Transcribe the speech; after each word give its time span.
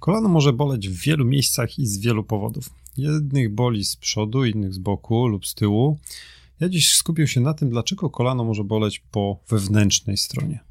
Kolano 0.00 0.28
może 0.28 0.52
boleć 0.52 0.88
w 0.88 1.02
wielu 1.02 1.24
miejscach 1.24 1.78
i 1.78 1.86
z 1.86 1.98
wielu 1.98 2.24
powodów. 2.24 2.70
Jednych 2.96 3.54
boli 3.54 3.84
z 3.84 3.96
przodu, 3.96 4.44
innych 4.44 4.74
z 4.74 4.78
boku 4.78 5.26
lub 5.26 5.46
z 5.46 5.54
tyłu. 5.54 5.98
Ja 6.60 6.68
dziś 6.68 6.94
skupię 6.94 7.28
się 7.28 7.40
na 7.40 7.54
tym, 7.54 7.70
dlaczego 7.70 8.10
kolano 8.10 8.44
może 8.44 8.64
boleć 8.64 8.98
po 9.10 9.38
wewnętrznej 9.48 10.16
stronie. 10.16 10.69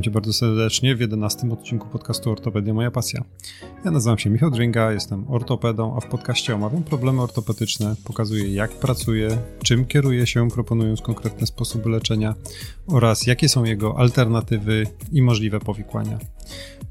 Witam 0.00 0.12
Cię 0.12 0.14
bardzo 0.14 0.32
serdecznie 0.32 0.96
w 0.96 1.00
11 1.00 1.50
odcinku 1.52 1.88
podcastu 1.88 2.30
Ortopedia 2.30 2.74
Moja 2.74 2.90
Pasja. 2.90 3.24
Ja 3.84 3.90
nazywam 3.90 4.18
się 4.18 4.30
Michał 4.30 4.50
Dringa, 4.50 4.92
jestem 4.92 5.24
ortopedą, 5.28 5.96
a 5.96 6.00
w 6.00 6.06
podcaście 6.06 6.54
omawiam 6.54 6.82
problemy 6.82 7.22
ortopedyczne, 7.22 7.94
pokazuję 8.04 8.54
jak 8.54 8.70
pracuję, 8.70 9.38
czym 9.62 9.86
kieruję 9.86 10.26
się 10.26 10.50
proponując 10.50 11.00
konkretne 11.00 11.46
sposoby 11.46 11.90
leczenia 11.90 12.34
oraz 12.86 13.26
jakie 13.26 13.48
są 13.48 13.64
jego 13.64 13.98
alternatywy 13.98 14.86
i 15.12 15.22
możliwe 15.22 15.60
powikłania. 15.60 16.18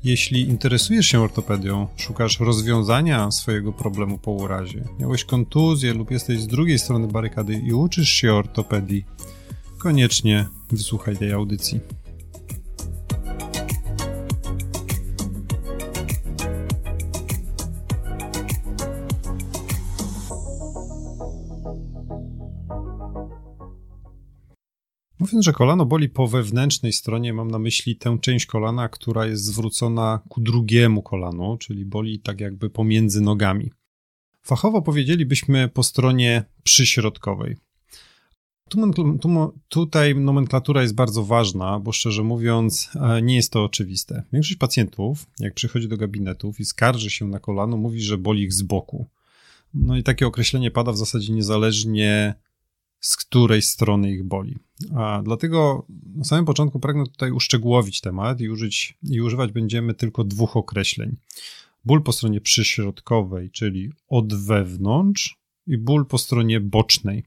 Jeśli 0.04 0.41
interesujesz 0.41 1.05
się 1.05 1.21
ortopedią, 1.21 1.88
szukasz 1.96 2.40
rozwiązania 2.40 3.32
swojego 3.32 3.73
problemu 3.73 4.18
po 4.18 4.32
urazie, 4.32 4.84
miałeś 4.99 5.23
kontuzję 5.23 5.94
lub 5.94 6.12
jesteś 6.12 6.40
z 6.40 6.48
drugiej 6.48 6.80
strony 6.80 7.07
barykady 7.07 7.54
i 7.54 7.73
uczysz 7.73 8.10
się 8.10 8.34
ortopedii, 8.34 9.05
koniecznie 9.77 10.48
wysłuchaj 10.71 11.18
tej 11.18 11.34
audycji. 11.34 11.80
Mówiąc, 25.30 25.46
że 25.46 25.54
kolano 25.54 25.85
boli 25.85 26.10
po 26.10 26.27
wewnętrznej 26.27 26.94
stronie, 26.94 27.34
mam 27.34 27.52
na 27.52 27.60
myśli 27.60 27.96
tę 27.96 28.18
część 28.22 28.46
kolana, 28.46 28.90
która 28.90 29.26
jest 29.26 29.44
zwrócona 29.44 30.20
ku 30.30 30.41
drugiemu 30.41 31.02
kolanu, 31.02 31.58
czyli 31.58 31.86
boli 31.86 32.20
tak 32.20 32.41
jakby 32.41 32.70
pomiędzy 32.70 33.21
nogami. 33.21 33.71
Fachowo 34.41 34.82
powiedzielibyśmy 34.82 35.68
po 35.68 35.84
stronie 35.84 36.44
przyśrodkowej. 36.63 37.58
Tu, 38.70 38.94
tu, 39.21 39.54
tutaj 39.68 40.16
nomenklatura 40.16 40.82
jest 40.82 40.96
bardzo 40.96 41.24
ważna, 41.24 41.80
bo 41.80 41.91
szczerze 41.91 42.24
mówiąc, 42.24 42.90
e, 42.96 43.21
nie 43.21 43.36
jest 43.36 43.52
to 43.52 43.64
oczywiste. 43.64 44.24
Większość 44.34 44.55
pacjentów, 44.55 45.27
jak 45.40 45.54
przychodzi 45.54 45.88
do 45.88 45.98
gabinetów 45.98 46.60
i 46.60 46.66
skarży 46.66 47.10
się 47.10 47.27
na 47.27 47.40
kolano, 47.40 47.77
mówi, 47.77 48.02
że 48.02 48.18
boli 48.18 48.43
ich 48.43 48.54
z 48.54 48.62
boku. 48.62 49.08
No 49.74 49.98
i 49.98 50.04
takie 50.04 50.27
określenie 50.27 50.71
pada 50.71 50.91
w 50.91 50.98
zasadzie 50.98 51.34
niezależnie 51.34 52.36
z 53.00 53.18
której 53.18 53.62
strony 53.62 54.12
ich 54.12 54.24
boli. 54.24 54.58
A 54.96 55.22
dlatego 55.24 55.86
na 56.16 56.24
samym 56.24 56.46
początku 56.46 56.80
pragnę 56.80 57.04
tutaj 57.04 57.32
uszczegółowić 57.32 58.02
temat 58.02 58.42
i, 58.42 58.50
użyć, 58.50 58.98
i 59.10 59.22
używać 59.22 59.52
będziemy 59.52 59.94
tylko 59.94 60.24
dwóch 60.24 60.58
określeń. 60.58 61.16
Ból 61.86 62.04
po 62.04 62.12
stronie 62.12 62.42
przyśrodkowej, 62.42 63.52
czyli 63.52 63.90
od 64.08 64.34
wewnątrz, 64.34 65.40
i 65.68 65.78
ból 65.78 66.06
po 66.06 66.18
stronie 66.18 66.59
bocznej. 66.59 67.24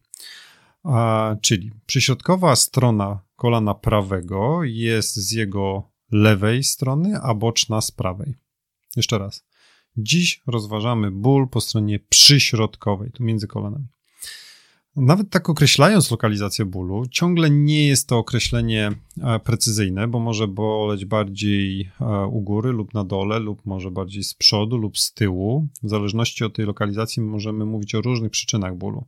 A, 0.82 1.36
czyli 1.40 1.72
przyśrodkowa 1.86 2.56
strona 2.56 3.20
kolana 3.36 3.74
prawego 3.74 4.64
jest 4.64 5.16
z 5.16 5.32
jego 5.32 5.90
lewej 6.10 6.64
strony, 6.64 7.20
a 7.20 7.34
boczna 7.34 7.80
z 7.80 7.90
prawej. 7.90 8.34
Jeszcze 8.96 9.18
raz. 9.18 9.44
Dziś 9.96 10.42
rozważamy 10.46 11.10
ból 11.10 11.48
po 11.48 11.60
stronie 11.60 11.98
przyśrodkowej, 11.98 13.10
tu 13.10 13.22
między 13.24 13.46
kolanami. 13.46 13.86
Nawet 14.96 15.30
tak 15.30 15.50
określając 15.50 16.10
lokalizację 16.10 16.64
bólu, 16.64 17.06
ciągle 17.10 17.50
nie 17.50 17.86
jest 17.86 18.08
to 18.08 18.18
określenie 18.18 18.92
e, 19.22 19.38
precyzyjne, 19.38 20.08
bo 20.08 20.20
może 20.20 20.48
boleć 20.48 21.04
bardziej 21.04 21.90
e, 22.00 22.26
u 22.26 22.40
góry 22.40 22.72
lub 22.72 22.94
na 22.94 23.04
dole, 23.04 23.38
lub 23.38 23.66
może 23.66 23.90
bardziej 23.90 24.24
z 24.24 24.34
przodu 24.34 24.76
lub 24.76 24.98
z 24.98 25.12
tyłu. 25.12 25.68
W 25.82 25.88
zależności 25.88 26.44
od 26.44 26.54
tej 26.54 26.66
lokalizacji 26.66 27.22
możemy 27.22 27.64
mówić 27.64 27.94
o 27.94 28.00
różnych 28.00 28.30
przyczynach 28.30 28.76
bólu. 28.76 29.04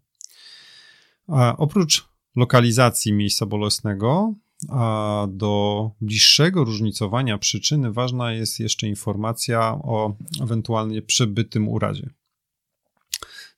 A 1.29 1.57
oprócz 1.57 2.09
lokalizacji 2.37 3.13
miejsca 3.13 3.47
bolesnego, 3.47 4.35
a 4.69 5.27
do 5.31 5.91
bliższego 6.01 6.65
różnicowania 6.65 7.39
przyczyny 7.39 7.93
ważna 7.93 8.33
jest 8.33 8.61
jeszcze 8.61 8.89
informacja 8.89 9.79
o 9.83 10.17
ewentualnie 10.43 11.03
przebytym 11.03 11.69
urazie. 11.69 12.11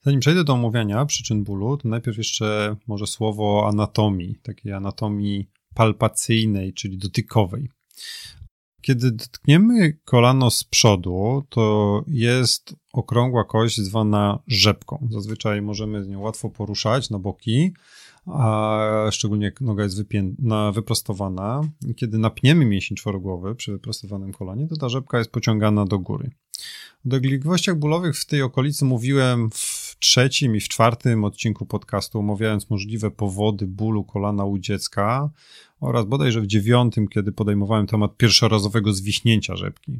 Zanim 0.01 0.19
przejdę 0.19 0.43
do 0.43 0.53
omawiania 0.53 1.05
przyczyn 1.05 1.43
bólu, 1.43 1.77
to 1.77 1.87
najpierw 1.87 2.17
jeszcze 2.17 2.75
może 2.87 3.07
słowo 3.07 3.67
anatomii, 3.67 4.35
takiej 4.43 4.73
anatomii 4.73 5.49
palpacyjnej, 5.73 6.73
czyli 6.73 6.97
dotykowej. 6.97 7.69
Kiedy 8.81 9.11
dotkniemy 9.11 9.97
kolano 10.05 10.51
z 10.51 10.63
przodu, 10.63 11.43
to 11.49 12.03
jest 12.07 12.75
okrągła 12.93 13.43
kość 13.43 13.81
zwana 13.81 14.39
rzepką. 14.47 15.07
Zazwyczaj 15.11 15.61
możemy 15.61 16.03
z 16.03 16.07
nią 16.07 16.19
łatwo 16.19 16.49
poruszać 16.49 17.09
na 17.09 17.19
boki, 17.19 17.73
a 18.25 19.07
szczególnie 19.11 19.51
noga 19.61 19.83
jest 19.83 20.03
wyprostowana. 20.73 21.61
Kiedy 21.95 22.17
napniemy 22.17 22.65
mięsień 22.65 22.97
czworogłowy 22.97 23.55
przy 23.55 23.71
wyprostowanym 23.71 24.33
kolanie, 24.33 24.67
to 24.67 24.77
ta 24.77 24.89
rzepka 24.89 25.17
jest 25.17 25.31
pociągana 25.31 25.85
do 25.85 25.99
góry. 25.99 26.31
O 27.05 27.09
dolegliwościach 27.09 27.79
bólowych 27.79 28.17
w 28.17 28.25
tej 28.25 28.41
okolicy 28.41 28.85
mówiłem 28.85 29.49
w 29.49 29.76
trzecim 29.95 30.55
i 30.55 30.59
w 30.59 30.69
czwartym 30.69 31.23
odcinku 31.23 31.65
podcastu, 31.65 32.19
omawiając 32.19 32.69
możliwe 32.69 33.11
powody 33.11 33.67
bólu 33.67 34.03
kolana 34.03 34.45
u 34.45 34.57
dziecka 34.57 35.29
oraz 35.79 36.05
bodajże 36.05 36.41
w 36.41 36.47
dziewiątym, 36.47 37.07
kiedy 37.07 37.31
podejmowałem 37.31 37.87
temat 37.87 38.17
pierwszorazowego 38.17 38.93
zwichnięcia 38.93 39.55
rzepki. 39.55 39.99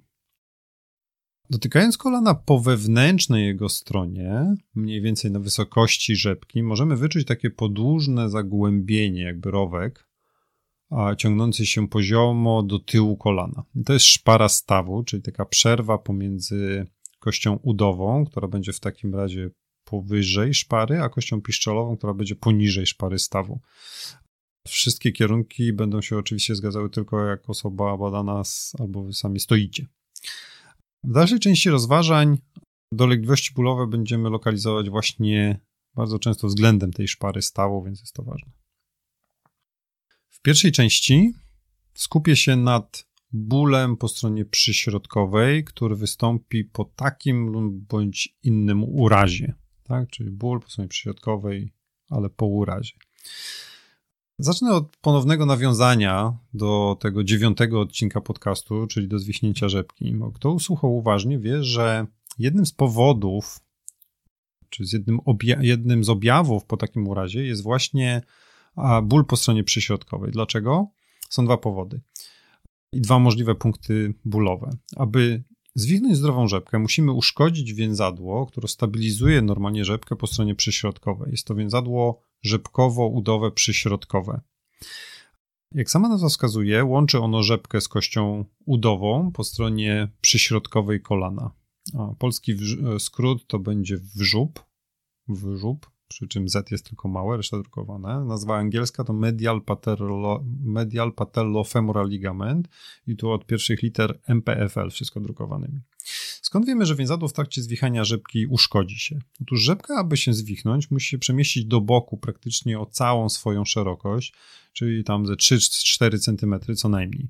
Dotykając 1.49 1.97
kolana 1.97 2.35
po 2.35 2.59
wewnętrznej 2.59 3.45
jego 3.45 3.69
stronie, 3.69 4.55
mniej 4.75 5.01
więcej 5.01 5.31
na 5.31 5.39
wysokości 5.39 6.15
rzepki, 6.15 6.63
możemy 6.63 6.95
wyczuć 6.95 7.25
takie 7.25 7.49
podłużne 7.49 8.29
zagłębienie, 8.29 9.21
jakby 9.21 9.51
rowek, 9.51 10.07
ciągnący 11.17 11.65
się 11.65 11.87
poziomo 11.87 12.63
do 12.63 12.79
tyłu 12.79 13.17
kolana. 13.17 13.63
I 13.75 13.83
to 13.83 13.93
jest 13.93 14.05
szpara 14.05 14.49
stawu, 14.49 15.03
czyli 15.03 15.21
taka 15.23 15.45
przerwa 15.45 15.97
pomiędzy 15.97 16.85
kością 17.19 17.59
udową, 17.61 18.25
która 18.25 18.47
będzie 18.47 18.73
w 18.73 18.79
takim 18.79 19.15
razie 19.15 19.49
powyżej 19.89 20.53
szpary, 20.53 21.01
a 21.01 21.09
kością 21.09 21.41
piszczelową, 21.41 21.97
która 21.97 22.13
będzie 22.13 22.35
poniżej 22.35 22.85
szpary 22.85 23.19
stawu. 23.19 23.59
Wszystkie 24.67 25.11
kierunki 25.11 25.73
będą 25.73 26.01
się 26.01 26.17
oczywiście 26.17 26.55
zgadzały 26.55 26.89
tylko 26.89 27.25
jak 27.25 27.49
osoba 27.49 27.97
badana 27.97 28.43
z, 28.43 28.73
albo 28.79 29.03
wy 29.03 29.13
sami 29.13 29.39
stoicie. 29.39 29.85
W 31.03 31.11
dalszej 31.11 31.39
części 31.39 31.69
rozważań 31.69 32.37
dolegliwości 32.91 33.53
bólowe 33.53 33.87
będziemy 33.87 34.29
lokalizować 34.29 34.89
właśnie 34.89 35.59
bardzo 35.95 36.19
często 36.19 36.47
względem 36.47 36.93
tej 36.93 37.07
szpary 37.07 37.41
stawu, 37.41 37.83
więc 37.83 37.99
jest 37.99 38.13
to 38.13 38.23
ważne. 38.23 38.51
W 40.29 40.41
pierwszej 40.41 40.71
części 40.71 41.33
skupię 41.93 42.35
się 42.35 42.55
nad 42.55 43.07
bólem 43.31 43.97
po 43.97 44.07
stronie 44.07 44.45
przyśrodkowej, 44.45 45.63
który 45.63 45.95
wystąpi 45.95 46.63
po 46.63 46.85
takim 46.85 47.51
bądź 47.89 48.37
innym 48.43 48.83
urazie 48.83 49.55
tak? 49.87 50.09
czyli 50.09 50.31
ból 50.31 50.59
po 50.59 50.69
stronie 50.69 50.87
przyśrodkowej, 50.87 51.73
ale 52.09 52.29
po 52.29 52.45
urazie. 52.45 52.93
Zacznę 54.39 54.73
od 54.73 54.97
ponownego 54.97 55.45
nawiązania 55.45 56.37
do 56.53 56.97
tego 56.99 57.23
dziewiątego 57.23 57.81
odcinka 57.81 58.21
podcastu, 58.21 58.87
czyli 58.87 59.07
do 59.07 59.19
zwichnięcia 59.19 59.69
rzepki. 59.69 60.15
Kto 60.35 60.51
usłuchał 60.51 60.95
uważnie, 60.95 61.39
wie, 61.39 61.63
że 61.63 62.07
jednym 62.39 62.66
z 62.66 62.72
powodów, 62.72 63.59
czy 64.69 64.85
z 64.85 64.93
jednym, 64.93 65.19
jednym 65.59 66.03
z 66.03 66.09
objawów 66.09 66.66
po 66.66 66.78
takim 66.78 67.07
urazie 67.07 67.45
jest 67.45 67.63
właśnie 67.63 68.22
ból 69.03 69.25
po 69.25 69.37
stronie 69.37 69.63
przyśrodkowej. 69.63 70.31
Dlaczego? 70.31 70.87
Są 71.29 71.45
dwa 71.45 71.57
powody 71.57 72.01
i 72.93 73.01
dwa 73.01 73.19
możliwe 73.19 73.55
punkty 73.55 74.13
bólowe. 74.25 74.69
Aby 74.95 75.43
zwichnąć 75.79 76.18
zdrową 76.18 76.47
rzepkę, 76.47 76.79
musimy 76.79 77.12
uszkodzić 77.12 77.74
więzadło, 77.74 78.46
które 78.46 78.68
stabilizuje 78.68 79.41
normalnie 79.41 79.85
rzepkę 79.85 80.16
po 80.16 80.28
stronie 80.28 80.56
przyśrodkowej. 80.56 81.32
Jest 81.32 81.47
to 81.47 81.56
więzadło 81.56 82.22
rzepkowo-udowe 82.44 83.52
przyśrodkowe. 83.52 84.41
Jak 85.72 85.90
sama 85.90 86.09
nazwa 86.09 86.29
wskazuje, 86.29 86.84
łączy 86.84 87.20
ono 87.20 87.44
rzepkę 87.44 87.82
z 87.82 87.88
kością 87.88 88.46
udową 88.66 89.32
po 89.32 89.44
stronie 89.44 90.08
przyśrodkowej 90.22 91.02
kolana. 91.02 91.52
Polski 92.20 92.53
skrót 93.00 93.47
to 93.47 93.59
będzie 93.59 93.97
wrzób, 93.97 94.66
wrzób, 95.28 95.91
przy 96.07 96.27
czym 96.27 96.49
Z 96.49 96.71
jest 96.71 96.85
tylko 96.85 97.07
małe, 97.07 97.37
reszta 97.37 97.57
drukowane. 97.57 98.25
Nazwa 98.25 98.57
angielska 98.57 99.03
to 99.03 99.13
medial, 99.13 99.61
patello, 99.61 100.43
medial 100.63 101.13
patellofemoral 101.13 102.09
ligament 102.09 102.67
i 103.07 103.15
tu 103.15 103.31
od 103.31 103.45
pierwszych 103.45 103.81
liter 103.81 104.19
MPFL, 104.27 104.89
wszystko 104.89 105.19
drukowanymi. 105.19 105.79
Skąd 106.41 106.65
wiemy, 106.65 106.85
że 106.85 106.95
więzadło 106.95 107.27
w 107.27 107.33
trakcie 107.33 107.61
zwichania 107.61 108.03
rzepki 108.03 108.47
uszkodzi 108.47 108.99
się? 108.99 109.19
Otóż 109.41 109.61
rzepka, 109.61 109.95
aby 109.95 110.17
się 110.17 110.33
zwichnąć, 110.33 110.91
musi 110.91 111.07
się 111.07 111.17
przemieścić 111.17 111.65
do 111.65 111.81
boku 111.81 112.17
praktycznie 112.17 112.79
o 112.79 112.85
całą 112.85 113.29
swoją 113.29 113.65
szerokość, 113.65 114.33
czyli 114.73 115.03
tam 115.03 115.25
ze 115.25 115.33
3-4 115.33 116.19
cm 116.19 116.75
co 116.75 116.89
najmniej. 116.89 117.27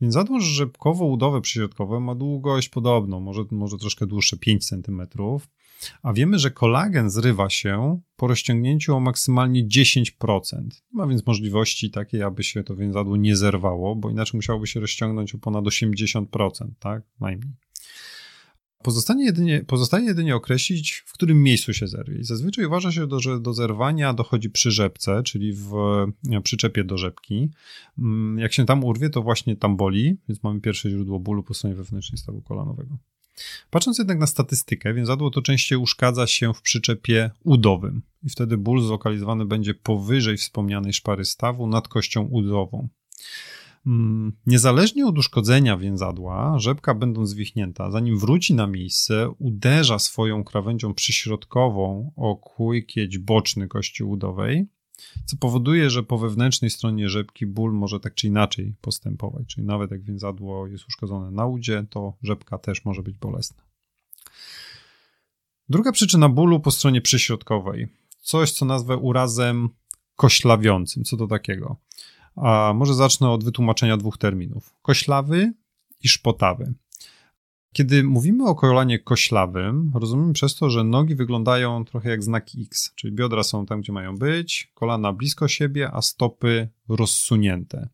Więzadło 0.00 0.40
rzepkowo-udowe 0.40 1.40
przyśrodkowe 1.40 2.00
ma 2.00 2.14
długość 2.14 2.68
podobną, 2.68 3.20
może, 3.20 3.44
może 3.50 3.78
troszkę 3.78 4.06
dłuższe 4.06 4.36
5 4.36 4.68
cm, 4.68 5.02
a 6.02 6.12
wiemy, 6.12 6.38
że 6.38 6.50
kolagen 6.50 7.10
zrywa 7.10 7.50
się 7.50 8.00
po 8.16 8.26
rozciągnięciu 8.26 8.96
o 8.96 9.00
maksymalnie 9.00 9.66
10%. 9.66 10.02
Nie 10.62 10.70
ma 10.92 11.06
więc 11.06 11.26
możliwości 11.26 11.90
takiej, 11.90 12.22
aby 12.22 12.42
się 12.42 12.64
to 12.64 12.76
więzadło 12.76 13.16
nie 13.16 13.36
zerwało, 13.36 13.96
bo 13.96 14.10
inaczej 14.10 14.38
musiałoby 14.38 14.66
się 14.66 14.80
rozciągnąć 14.80 15.34
o 15.34 15.38
ponad 15.38 15.64
80%, 15.64 16.24
tak? 16.78 17.02
Najmniej. 17.20 17.52
Pozostaje 18.82 19.24
jedynie, 19.24 19.64
pozostaje 19.66 20.04
jedynie 20.04 20.36
określić, 20.36 20.92
w 21.06 21.12
którym 21.12 21.42
miejscu 21.42 21.72
się 21.72 21.86
zerwie. 21.86 22.18
I 22.18 22.24
zazwyczaj 22.24 22.64
uważa 22.64 22.92
się, 22.92 23.06
że 23.18 23.40
do 23.40 23.54
zerwania 23.54 24.14
dochodzi 24.14 24.50
przy 24.50 24.70
rzepce, 24.70 25.22
czyli 25.22 25.52
w 25.52 25.72
przyczepie 26.42 26.84
do 26.84 26.98
rzepki. 26.98 27.50
Mm, 27.98 28.38
jak 28.38 28.52
się 28.52 28.66
tam 28.66 28.84
urwie, 28.84 29.10
to 29.10 29.22
właśnie 29.22 29.56
tam 29.56 29.76
boli, 29.76 30.16
więc 30.28 30.42
mamy 30.42 30.60
pierwsze 30.60 30.90
źródło 30.90 31.20
bólu 31.20 31.42
po 31.42 31.54
stronie 31.54 31.76
wewnętrznej 31.76 32.18
stawu 32.18 32.42
kolanowego. 32.42 32.98
Patrząc 33.70 33.98
jednak 33.98 34.18
na 34.18 34.26
statystykę, 34.26 34.94
więzadło 34.94 35.30
to 35.30 35.42
częściej 35.42 35.78
uszkadza 35.78 36.26
się 36.26 36.54
w 36.54 36.62
przyczepie 36.62 37.30
udowym 37.44 38.02
i 38.22 38.30
wtedy 38.30 38.56
ból 38.56 38.82
zlokalizowany 38.82 39.44
będzie 39.44 39.74
powyżej 39.74 40.36
wspomnianej 40.36 40.92
szpary 40.92 41.24
stawu 41.24 41.66
nad 41.66 41.88
kością 41.88 42.22
udową. 42.22 42.88
Mm, 43.86 44.32
niezależnie 44.46 45.06
od 45.06 45.18
uszkodzenia 45.18 45.76
więzadła, 45.76 46.58
rzepka 46.58 46.94
będąc 46.94 47.28
zwichnięta, 47.28 47.90
zanim 47.90 48.18
wróci 48.18 48.54
na 48.54 48.66
miejsce, 48.66 49.30
uderza 49.38 49.98
swoją 49.98 50.44
krawędzią 50.44 50.94
przyśrodkową 50.94 52.12
o 52.16 52.36
kłykieć 52.36 53.18
boczny 53.18 53.68
kości 53.68 54.04
udowej, 54.04 54.66
co 55.26 55.36
powoduje, 55.36 55.90
że 55.90 56.02
po 56.02 56.18
wewnętrznej 56.18 56.70
stronie 56.70 57.08
rzepki 57.08 57.46
ból 57.46 57.72
może 57.72 58.00
tak 58.00 58.14
czy 58.14 58.26
inaczej 58.26 58.74
postępować. 58.80 59.46
Czyli 59.46 59.66
nawet 59.66 59.90
jak 59.90 60.02
więzadło 60.02 60.66
jest 60.66 60.88
uszkodzone 60.88 61.30
na 61.30 61.46
udzie, 61.46 61.86
to 61.90 62.16
rzepka 62.22 62.58
też 62.58 62.84
może 62.84 63.02
być 63.02 63.18
bolesna. 63.18 63.62
Druga 65.68 65.92
przyczyna 65.92 66.28
bólu 66.28 66.60
po 66.60 66.70
stronie 66.70 67.00
przyśrodkowej. 67.00 67.88
Coś, 68.20 68.52
co 68.52 68.64
nazwę 68.64 68.96
urazem 68.96 69.68
koślawiącym. 70.16 71.04
Co 71.04 71.16
to 71.16 71.26
takiego? 71.26 71.76
A 72.36 72.72
może 72.76 72.94
zacznę 72.94 73.30
od 73.30 73.44
wytłumaczenia 73.44 73.96
dwóch 73.96 74.18
terminów: 74.18 74.74
koślawy 74.82 75.52
i 76.02 76.08
szpotawy. 76.08 76.74
Kiedy 77.74 78.04
mówimy 78.04 78.44
o 78.48 78.54
kolanie 78.54 78.98
koślawym, 78.98 79.92
rozumiemy 79.94 80.32
przez 80.32 80.54
to, 80.54 80.70
że 80.70 80.84
nogi 80.84 81.14
wyglądają 81.14 81.84
trochę 81.84 82.10
jak 82.10 82.22
znaki 82.22 82.62
X, 82.62 82.92
czyli 82.94 83.12
biodra 83.12 83.42
są 83.42 83.66
tam, 83.66 83.80
gdzie 83.80 83.92
mają 83.92 84.16
być, 84.16 84.70
kolana 84.74 85.12
blisko 85.12 85.48
siebie, 85.48 85.90
a 85.92 86.02
stopy 86.02 86.68
rozsunięte. 86.88 87.88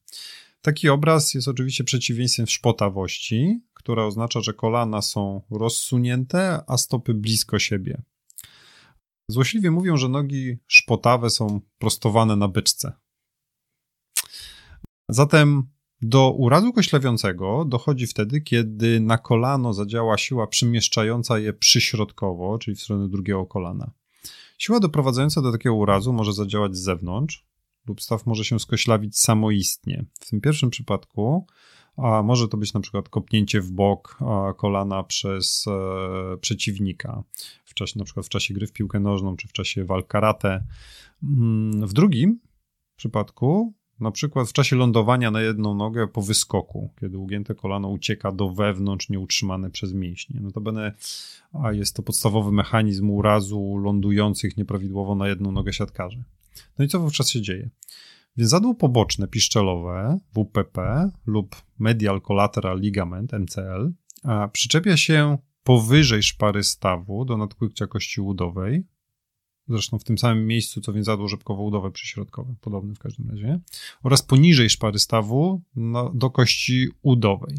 Taki 0.61 0.88
obraz 0.88 1.34
jest 1.34 1.49
oczywiście 1.49 1.84
przeciwieństwem 1.84 2.46
szpotawości, 2.46 3.61
która 3.75 4.05
oznacza, 4.05 4.40
że 4.40 4.55
kolana 4.55 5.02
są 5.02 5.43
rozsunięte, 5.50 6.61
a 6.67 6.76
stopy 6.76 7.14
blisko 7.14 7.58
siebie. 7.58 8.02
Złośliwie 9.31 9.70
mówią, 9.70 9.96
że 9.96 10.08
nogi 10.08 10.58
szpotawe 10.67 11.31
są 11.31 11.61
prostowane 11.78 12.37
na 12.37 12.49
byczce. 12.49 12.93
Zatem 15.08 15.62
do 16.03 16.31
urazu 16.31 16.73
koślawiącego 16.73 17.65
dochodzi 17.65 18.07
wtedy, 18.07 18.41
kiedy 18.41 19.01
na 19.01 19.19
kolano 19.19 19.75
zadziała 19.75 20.19
siła 20.19 20.47
przemieszczająca 20.47 21.39
je 21.39 21.53
przyśrodkowo, 21.53 22.59
czyli 22.59 22.77
w 22.77 22.81
stronę 22.81 23.09
drugiego 23.09 23.47
kolana. 23.47 23.91
Siła 24.59 24.81
doprowadzająca 24.81 25.43
do 25.43 25.53
takiego 25.53 25.75
urazu 25.75 26.13
może 26.13 26.33
zadziałać 26.33 26.77
z 26.77 26.83
zewnątrz, 26.83 27.45
lub 27.87 28.03
staw 28.03 28.27
może 28.27 28.45
się 28.45 28.59
skoślawić 28.59 29.19
samoistnie. 29.19 30.05
W 30.21 30.31
tym 30.31 30.41
pierwszym 30.41 30.71
przypadku 30.71 31.47
a 31.97 32.23
może 32.23 32.49
to 32.49 32.57
być 32.57 32.75
na 32.75 32.81
przykład 32.81 33.09
kopnięcie 33.09 33.61
w 33.61 33.71
bok 33.71 34.19
kolana 34.57 35.03
przez 35.03 35.65
e, 35.67 36.37
przeciwnika, 36.37 37.23
w 37.65 37.75
czasie, 37.75 37.99
na 37.99 38.05
przykład 38.05 38.27
w 38.27 38.29
czasie 38.29 38.55
gry 38.55 38.67
w 38.67 38.73
piłkę 38.73 39.01
nożną, 39.01 39.37
czy 39.37 39.49
w 39.49 39.53
czasie 39.53 39.85
walk 39.85 40.07
karate. 40.07 40.65
Mm, 41.23 41.87
w 41.87 41.93
drugim 41.93 42.41
przypadku 42.97 43.75
na 44.01 44.11
przykład 44.11 44.49
w 44.49 44.53
czasie 44.53 44.77
lądowania 44.77 45.31
na 45.31 45.41
jedną 45.41 45.75
nogę 45.75 46.09
po 46.09 46.23
wyskoku, 46.23 46.91
kiedy 47.01 47.19
ugięte 47.19 47.55
kolano 47.55 47.89
ucieka 47.89 48.33
do 48.33 48.49
wewnątrz, 48.49 49.09
nieutrzymane 49.09 49.71
przez 49.71 49.93
mięśnie. 49.93 50.41
Notabene 50.41 50.93
a 51.53 51.73
jest 51.73 51.97
to 51.97 52.03
podstawowy 52.03 52.53
mechanizm 52.53 53.11
urazu 53.11 53.77
lądujących 53.77 54.57
nieprawidłowo 54.57 55.15
na 55.15 55.29
jedną 55.29 55.53
nogę 55.53 55.73
siatkarzy. 55.73 56.25
No 56.79 56.85
i 56.85 56.89
co 56.89 57.01
wówczas 57.01 57.31
się 57.31 57.41
dzieje? 57.41 57.71
Więzadło 58.37 58.75
poboczne 58.75 59.29
piszczelowe, 59.29 60.19
WPP 60.33 61.11
lub 61.27 61.57
medial 61.79 62.21
collateral 62.21 62.81
ligament, 62.81 63.33
MCL, 63.33 63.93
przyczepia 64.53 64.97
się 64.97 65.39
powyżej 65.63 66.23
szpary 66.23 66.63
stawu 66.63 67.25
do 67.25 67.37
nadkłykcia 67.37 67.87
kości 67.87 68.21
udowej, 68.21 68.85
zresztą 69.69 69.99
w 69.99 70.05
tym 70.05 70.19
samym 70.19 70.47
miejscu, 70.47 70.81
co 70.81 70.93
więzadło 70.93 71.29
rzepkowo-udowe 71.29 71.91
przyśrodkowe, 71.91 72.55
podobne 72.61 72.95
w 72.95 72.99
każdym 72.99 73.31
razie, 73.31 73.61
oraz 74.03 74.23
poniżej 74.23 74.71
szpary 74.71 74.99
stawu 74.99 75.63
do 76.15 76.31
kości 76.31 76.89
udowej. 77.03 77.57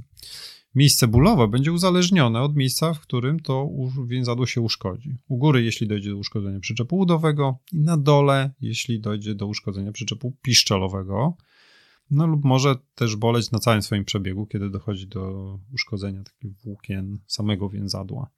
Miejsce 0.75 1.07
bólowe 1.07 1.47
będzie 1.47 1.71
uzależnione 1.71 2.41
od 2.41 2.55
miejsca, 2.55 2.93
w 2.93 2.99
którym 2.99 3.39
to 3.39 3.69
więzadło 4.07 4.45
się 4.45 4.61
uszkodzi. 4.61 5.17
U 5.27 5.37
góry, 5.37 5.63
jeśli 5.63 5.87
dojdzie 5.87 6.09
do 6.09 6.17
uszkodzenia 6.17 6.59
przyczepu 6.59 6.97
udowego, 6.97 7.57
i 7.73 7.79
na 7.79 7.97
dole, 7.97 8.51
jeśli 8.61 8.99
dojdzie 8.99 9.35
do 9.35 9.47
uszkodzenia 9.47 9.91
przyczepu 9.91 10.33
piszczelowego, 10.41 11.37
no 12.11 12.27
lub 12.27 12.43
może 12.43 12.75
też 12.95 13.15
boleć 13.15 13.51
na 13.51 13.59
całym 13.59 13.81
swoim 13.81 14.05
przebiegu, 14.05 14.45
kiedy 14.45 14.69
dochodzi 14.69 15.07
do 15.07 15.59
uszkodzenia 15.73 16.23
takich 16.23 16.57
włókien 16.57 17.19
samego 17.27 17.69
więzadła. 17.69 18.29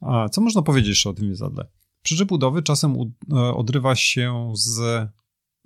A 0.00 0.28
co 0.28 0.40
można 0.40 0.62
powiedzieć 0.62 0.88
jeszcze 0.88 1.10
o 1.10 1.14
tym 1.14 1.26
więzadle? 1.26 1.66
Przyczep 2.02 2.28
budowy 2.28 2.62
czasem 2.62 2.96
e, 3.32 3.36
odrywa 3.36 3.94
się 3.94 4.52
z, 4.54 5.08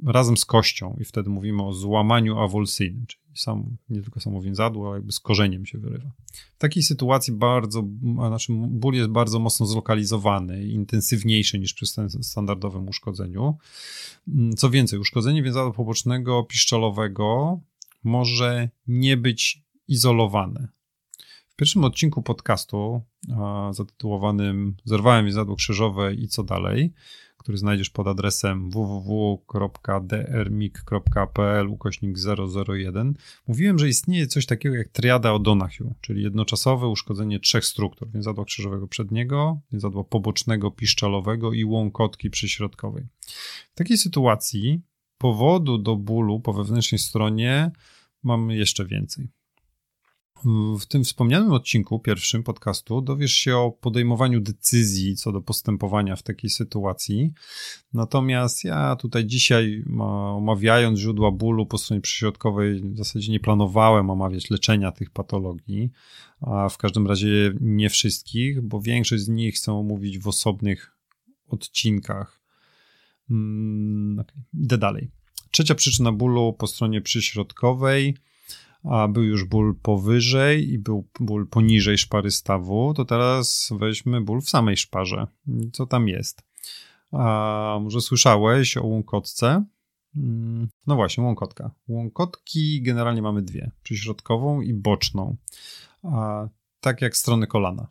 razem 0.04 0.36
z 0.36 0.44
kością 0.44 0.96
i 1.00 1.04
wtedy 1.04 1.30
mówimy 1.30 1.62
o 1.62 1.72
złamaniu 1.72 2.38
awulsyjnym, 2.38 3.06
czyli 3.06 3.22
sam, 3.34 3.76
nie 3.88 4.02
tylko 4.02 4.20
samo 4.20 4.40
więzadło, 4.42 4.88
ale 4.88 4.96
jakby 4.96 5.12
z 5.12 5.20
korzeniem 5.20 5.66
się 5.66 5.78
wyrywa. 5.78 6.10
W 6.56 6.58
takiej 6.58 6.82
sytuacji 6.82 7.32
bardzo, 7.32 7.84
znaczy 8.28 8.52
ból 8.52 8.94
jest 8.94 9.10
bardzo 9.10 9.38
mocno 9.38 9.66
zlokalizowany, 9.66 10.66
intensywniejszy 10.66 11.58
niż 11.58 11.74
przy 11.74 11.86
standardowym 12.22 12.88
uszkodzeniu. 12.88 13.58
Mm, 14.28 14.52
co 14.56 14.70
więcej, 14.70 14.98
uszkodzenie 14.98 15.42
więzadła 15.42 15.72
pobocznego 15.72 16.44
piszczelowego 16.44 17.60
może 18.04 18.68
nie 18.86 19.16
być 19.16 19.62
izolowane. 19.88 20.68
W 21.56 21.58
pierwszym 21.58 21.84
odcinku 21.84 22.22
podcastu 22.22 23.02
zatytułowanym 23.70 24.76
Zerwałem 24.84 25.24
więzadło 25.24 25.56
krzyżowe 25.56 26.14
i 26.14 26.28
co 26.28 26.44
dalej, 26.44 26.92
który 27.36 27.58
znajdziesz 27.58 27.90
pod 27.90 28.06
adresem 28.06 28.70
www.drmik.pl 28.70 31.68
ukośnik 31.68 32.16
001, 32.68 33.14
mówiłem, 33.48 33.78
że 33.78 33.88
istnieje 33.88 34.26
coś 34.26 34.46
takiego 34.46 34.76
jak 34.76 34.88
triada 34.88 35.30
O'Donoghue, 35.30 35.94
czyli 36.00 36.22
jednoczasowe 36.22 36.88
uszkodzenie 36.88 37.40
trzech 37.40 37.64
struktur, 37.64 38.10
więzadła 38.10 38.44
krzyżowego 38.44 38.88
przedniego, 38.88 39.60
więzadła 39.72 40.04
pobocznego 40.04 40.70
piszczelowego 40.70 41.52
i 41.52 41.64
łąkotki 41.64 42.30
przyśrodkowej. 42.30 43.06
W 43.72 43.74
takiej 43.74 43.98
sytuacji 43.98 44.80
powodu 45.18 45.78
do 45.78 45.96
bólu 45.96 46.40
po 46.40 46.52
wewnętrznej 46.52 46.98
stronie 46.98 47.70
mamy 48.22 48.56
jeszcze 48.56 48.86
więcej. 48.86 49.28
W 50.80 50.86
tym 50.86 51.04
wspomnianym 51.04 51.52
odcinku, 51.52 51.98
pierwszym 51.98 52.42
podcastu, 52.42 53.00
dowiesz 53.00 53.32
się 53.32 53.56
o 53.56 53.70
podejmowaniu 53.70 54.40
decyzji 54.40 55.16
co 55.16 55.32
do 55.32 55.40
postępowania 55.40 56.16
w 56.16 56.22
takiej 56.22 56.50
sytuacji. 56.50 57.32
Natomiast 57.92 58.64
ja 58.64 58.96
tutaj 58.96 59.26
dzisiaj, 59.26 59.84
omawiając 60.36 60.98
źródła 60.98 61.30
bólu 61.30 61.66
po 61.66 61.78
stronie 61.78 62.00
przyśrodkowej, 62.00 62.82
w 62.82 62.96
zasadzie 62.96 63.32
nie 63.32 63.40
planowałem 63.40 64.10
omawiać 64.10 64.50
leczenia 64.50 64.92
tych 64.92 65.10
patologii, 65.10 65.90
a 66.40 66.68
w 66.68 66.78
każdym 66.78 67.06
razie 67.06 67.52
nie 67.60 67.90
wszystkich, 67.90 68.62
bo 68.62 68.80
większość 68.80 69.22
z 69.22 69.28
nich 69.28 69.54
chcę 69.54 69.72
omówić 69.72 70.18
w 70.18 70.28
osobnych 70.28 70.96
odcinkach. 71.48 72.40
Hmm, 73.28 74.18
okay. 74.18 74.42
Idę 74.54 74.78
dalej. 74.78 75.10
Trzecia 75.50 75.74
przyczyna 75.74 76.12
bólu 76.12 76.52
po 76.52 76.66
stronie 76.66 77.00
przyśrodkowej 77.00 78.16
a 78.90 79.08
był 79.08 79.22
już 79.22 79.44
ból 79.44 79.74
powyżej 79.82 80.72
i 80.72 80.78
był 80.78 81.08
ból 81.20 81.48
poniżej 81.48 81.98
szpary 81.98 82.30
stawu, 82.30 82.94
to 82.94 83.04
teraz 83.04 83.70
weźmy 83.78 84.20
ból 84.20 84.40
w 84.40 84.48
samej 84.48 84.76
szparze. 84.76 85.26
Co 85.72 85.86
tam 85.86 86.08
jest? 86.08 86.42
A 87.12 87.78
może 87.82 88.00
słyszałeś 88.00 88.76
o 88.76 88.86
łąkotce? 88.86 89.64
Mm, 90.16 90.68
no 90.86 90.96
właśnie, 90.96 91.24
łąkotka. 91.24 91.70
Łąkotki 91.88 92.82
generalnie 92.82 93.22
mamy 93.22 93.42
dwie: 93.42 93.70
przyśrodkową 93.82 94.60
i 94.60 94.74
boczną. 94.74 95.36
A 96.02 96.48
tak 96.80 97.02
jak 97.02 97.16
strony 97.16 97.46
kolana. 97.46 97.88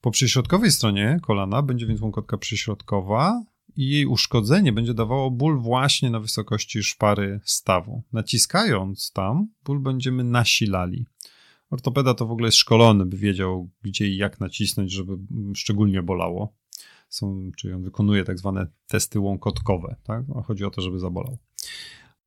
Po 0.00 0.10
przyśrodkowej 0.10 0.70
stronie 0.70 1.18
kolana 1.22 1.62
będzie 1.62 1.86
więc 1.86 2.00
łąkotka 2.00 2.38
przyśrodkowa 2.38 3.42
i 3.78 3.88
jej 3.88 4.06
uszkodzenie 4.06 4.72
będzie 4.72 4.94
dawało 4.94 5.30
ból 5.30 5.58
właśnie 5.58 6.10
na 6.10 6.20
wysokości 6.20 6.82
szpary 6.82 7.40
stawu. 7.44 8.02
Naciskając 8.12 9.12
tam, 9.12 9.48
ból 9.64 9.80
będziemy 9.80 10.24
nasilali. 10.24 11.06
Ortopeda 11.70 12.14
to 12.14 12.26
w 12.26 12.30
ogóle 12.30 12.48
jest 12.48 12.58
szkolony, 12.58 13.06
by 13.06 13.16
wiedział, 13.16 13.70
gdzie 13.82 14.08
i 14.08 14.16
jak 14.16 14.40
nacisnąć, 14.40 14.92
żeby 14.92 15.12
szczególnie 15.54 16.02
bolało. 16.02 16.54
Są, 17.08 17.50
czyli 17.56 17.74
on 17.74 17.82
wykonuje 17.82 18.24
tak 18.24 18.38
zwane 18.38 18.66
testy 18.86 19.20
łąkotkowe. 19.20 19.96
Tak? 20.02 20.24
Chodzi 20.44 20.64
o 20.64 20.70
to, 20.70 20.80
żeby 20.80 20.98
zabolał. 20.98 21.38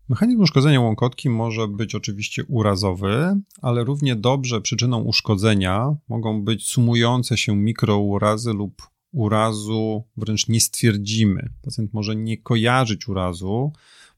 Mechanizm 0.09 0.41
uszkodzenia 0.41 0.81
łąkotki 0.81 1.29
może 1.29 1.67
być 1.67 1.95
oczywiście 1.95 2.43
urazowy, 2.45 3.35
ale 3.61 3.83
równie 3.83 4.15
dobrze 4.15 4.61
przyczyną 4.61 5.01
uszkodzenia 5.01 5.95
mogą 6.09 6.43
być 6.43 6.67
sumujące 6.67 7.37
się 7.37 7.55
mikrourazy 7.55 8.53
lub 8.53 8.91
urazu 9.11 10.03
wręcz 10.17 10.47
nie 10.47 10.61
stwierdzimy. 10.61 11.49
Pacjent 11.61 11.93
może 11.93 12.15
nie 12.15 12.37
kojarzyć 12.37 13.07
urazu, 13.07 13.71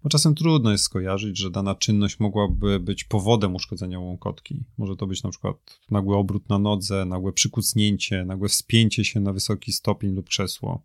bo 0.03 0.09
czasem 0.09 0.35
trudno 0.35 0.71
jest 0.71 0.83
skojarzyć, 0.83 1.37
że 1.37 1.51
dana 1.51 1.75
czynność 1.75 2.19
mogłaby 2.19 2.79
być 2.79 3.03
powodem 3.03 3.55
uszkodzenia 3.55 3.99
łąkotki. 3.99 4.63
Może 4.77 4.95
to 4.95 5.07
być 5.07 5.23
na 5.23 5.29
przykład 5.29 5.79
nagły 5.91 6.15
obrót 6.15 6.49
na 6.49 6.59
nodze, 6.59 7.05
nagłe 7.05 7.33
przykucnięcie, 7.33 8.25
nagłe 8.25 8.49
wspięcie 8.49 9.05
się 9.05 9.19
na 9.19 9.33
wysoki 9.33 9.73
stopień 9.73 10.15
lub 10.15 10.29
krzesło. 10.29 10.83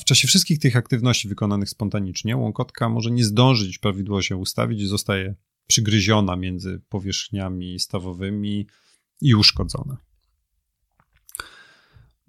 W 0.00 0.04
czasie 0.04 0.28
wszystkich 0.28 0.58
tych 0.58 0.76
aktywności 0.76 1.28
wykonanych 1.28 1.70
spontanicznie, 1.70 2.36
łąkotka 2.36 2.88
może 2.88 3.10
nie 3.10 3.24
zdążyć 3.24 3.78
prawidłowo 3.78 4.22
się 4.22 4.36
ustawić 4.36 4.80
i 4.80 4.86
zostaje 4.86 5.34
przygryziona 5.66 6.36
między 6.36 6.80
powierzchniami 6.88 7.80
stawowymi 7.80 8.66
i 9.20 9.34
uszkodzona. 9.34 10.09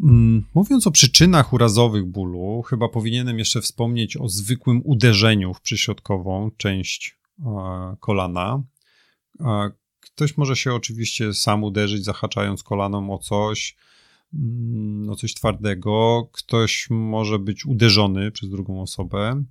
Mm, 0.04 0.46
mówiąc 0.54 0.88
o 0.88 0.92
przyczynach 0.92 1.54
urazowych 1.54 2.06
bólu, 2.06 2.62
chyba 2.62 2.90
powinienem 2.90 3.40
jeszcze 3.40 3.62
wspomnieć 3.62 4.18
o 4.18 4.30
zwykłym 4.30 4.82
uderzeniu 4.86 5.54
w 5.54 5.62
przyśrodkową 5.62 6.52
część 6.58 7.20
kolana. 8.00 8.64
Ktoś 10.00 10.38
może 10.38 10.56
się 10.56 10.74
oczywiście 10.74 11.34
sam 11.34 11.64
uderzyć, 11.64 12.04
zahaczając 12.04 12.64
kolaną 12.64 13.14
o 13.14 13.18
coś, 13.18 13.76
mm, 14.34 15.10
o 15.10 15.16
coś 15.16 15.34
twardego. 15.34 16.30
Ktoś 16.32 16.88
może 16.90 17.40
być 17.40 17.66
uderzony 17.66 18.32
przez 18.32 18.50
drugą 18.50 18.82
osobę. 18.82 19.44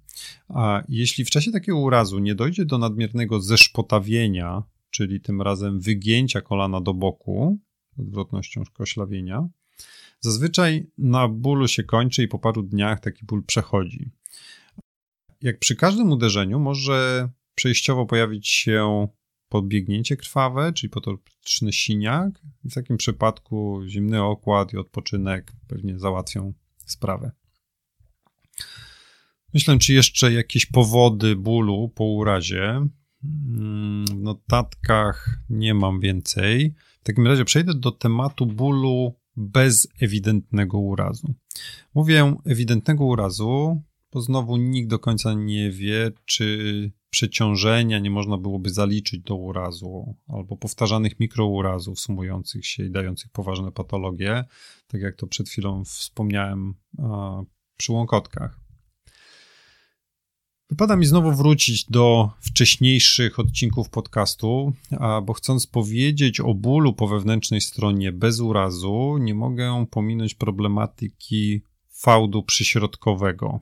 A 0.49 0.83
jeśli 0.88 1.25
w 1.25 1.30
czasie 1.30 1.52
takiego 1.52 1.78
urazu 1.78 2.19
nie 2.19 2.35
dojdzie 2.35 2.64
do 2.64 2.78
nadmiernego 2.78 3.40
zeszpotawienia, 3.40 4.62
czyli 4.90 5.21
tym 5.21 5.42
razem 5.42 5.80
wygięcia 5.80 6.40
kolana 6.40 6.80
do 6.80 6.95
boku, 6.95 7.59
odwrotnością 7.99 8.62
koślawienia, 8.73 9.49
Zazwyczaj 10.20 10.86
na 10.98 11.28
bólu 11.28 11.68
się 11.68 11.84
kończy 11.84 12.22
i 12.22 12.28
po 12.28 12.38
paru 12.38 12.62
dniach 12.62 13.00
taki 13.00 13.26
ból 13.26 13.44
przechodzi. 13.44 14.10
Jak 15.40 15.58
przy 15.58 15.76
każdym 15.76 16.12
uderzeniu 16.12 16.60
może 16.60 17.28
przejściowo 17.54 18.06
pojawić 18.06 18.48
się 18.48 19.08
podbiegnięcie 19.48 20.16
krwawe, 20.16 20.72
czyli 20.72 20.90
potoczny 20.90 21.72
siniak. 21.72 22.40
W 22.64 22.74
takim 22.74 22.96
przypadku 22.96 23.82
zimny 23.86 24.22
okład 24.22 24.72
i 24.72 24.76
odpoczynek 24.76 25.52
pewnie 25.68 25.98
załatwią 25.98 26.52
sprawę. 26.86 27.30
Myślę, 29.54 29.78
czy 29.78 29.92
jeszcze 29.92 30.32
jakieś 30.32 30.66
powody 30.66 31.36
bólu 31.36 31.88
po 31.88 32.04
urazie. 32.04 32.86
W 33.22 34.14
notatkach 34.16 35.38
nie 35.50 35.74
mam 35.74 36.00
więcej. 36.00 36.74
W 37.00 37.04
takim 37.04 37.26
razie 37.26 37.44
przejdę 37.44 37.74
do 37.74 37.90
tematu 37.90 38.46
bólu 38.46 39.19
bez 39.40 39.88
ewidentnego 40.00 40.78
urazu. 40.78 41.35
Mówię 41.94 42.37
ewidentnego 42.47 43.04
urazu, 43.04 43.82
bo 44.12 44.20
znowu 44.20 44.56
nikt 44.56 44.88
do 44.88 44.99
końca 44.99 45.35
nie 45.35 45.70
wie, 45.70 46.11
czy 46.25 46.92
przeciążenia 47.11 47.99
nie 47.99 48.11
można 48.11 48.38
byłoby 48.38 48.70
zaliczyć 48.70 49.20
do 49.20 49.37
urazu, 49.37 50.16
albo 50.28 50.56
powtarzanych 50.56 51.20
mikrourazów 51.20 52.00
sumujących 52.00 52.66
się 52.66 52.85
i 52.85 52.90
dających 52.90 53.30
poważne 53.30 53.73
patologie, 53.73 54.44
tak 54.87 55.00
jak 55.00 55.16
to 55.16 55.26
przed 55.26 55.49
chwilą 55.49 55.85
wspomniałem 55.85 56.75
przy 57.76 57.92
łąkotkach. 57.92 58.60
Wypada 60.70 60.96
mi 60.96 61.06
znowu 61.06 61.32
wrócić 61.32 61.84
do 61.84 62.30
wcześniejszych 62.40 63.38
odcinków 63.38 63.88
podcastu, 63.88 64.72
bo 65.22 65.32
chcąc 65.32 65.66
powiedzieć 65.66 66.40
o 66.40 66.54
bólu 66.54 66.92
po 66.92 67.08
wewnętrznej 67.08 67.60
stronie 67.60 68.12
bez 68.12 68.40
urazu, 68.40 69.18
nie 69.20 69.34
mogę 69.34 69.86
pominąć 69.90 70.34
problematyki 70.34 71.62
fałdu 71.88 72.42
przyśrodkowego. 72.42 73.60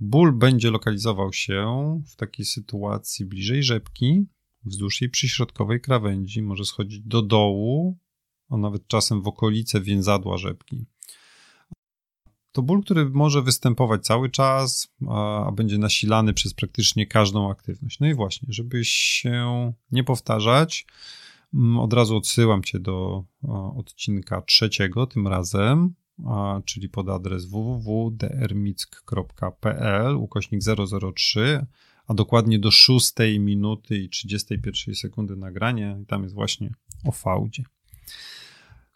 Ból 0.00 0.32
będzie 0.32 0.70
lokalizował 0.70 1.32
się 1.32 1.64
w 2.06 2.16
takiej 2.16 2.46
sytuacji 2.46 3.26
bliżej 3.26 3.62
rzepki, 3.62 4.26
wzdłuż 4.64 5.00
jej 5.00 5.10
przyśrodkowej 5.10 5.80
krawędzi, 5.80 6.42
może 6.42 6.64
schodzić 6.64 7.00
do 7.00 7.22
dołu, 7.22 7.98
a 8.48 8.56
nawet 8.56 8.86
czasem 8.86 9.22
w 9.22 9.28
okolice 9.28 9.80
więzadła 9.80 10.38
rzepki 10.38 10.86
to 12.52 12.62
ból, 12.62 12.82
który 12.82 13.10
może 13.10 13.42
występować 13.42 14.04
cały 14.04 14.30
czas, 14.30 14.88
a, 15.08 15.52
będzie 15.52 15.78
nasilany 15.78 16.34
przez 16.34 16.54
praktycznie 16.54 17.06
każdą 17.06 17.50
aktywność. 17.50 18.00
No 18.00 18.06
i 18.06 18.14
właśnie, 18.14 18.48
żeby 18.50 18.84
się 18.84 19.72
nie 19.92 20.04
powtarzać, 20.04 20.86
mm, 21.54 21.78
od 21.78 21.92
razu 21.92 22.16
odsyłam 22.16 22.62
Cię 22.62 22.78
do 22.78 23.24
odcinka 23.76 24.42
trzeciego 24.42 25.06
tym 25.06 25.28
razem, 25.28 25.94
czyli 26.64 26.88
pod 26.88 27.08
adres 27.08 27.44
www.drmick.pl 27.44 30.16
ukośnik 30.16 30.60
003, 31.14 31.66
a 32.06 32.14
dokładnie 32.14 32.58
do 32.58 32.70
6 32.70 33.12
minuty 33.38 33.98
i 33.98 34.08
31 34.08 34.94
sekundy 34.94 35.36
nagrania. 35.36 35.96
Tam 36.06 36.22
jest 36.22 36.34
właśnie 36.34 36.74
o 37.04 37.12
fałdzie. 37.12 37.62